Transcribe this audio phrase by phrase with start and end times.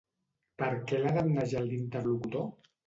[0.61, 2.51] Per què l'ha damnejat l'interlocutor?